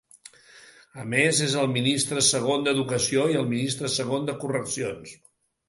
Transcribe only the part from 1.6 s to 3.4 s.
el Ministre Segon d'Educació i